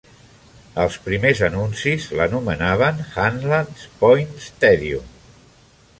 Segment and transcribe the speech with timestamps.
[0.83, 5.17] Els primers anuncis l'anomenaven Hanlan's Point Stadium.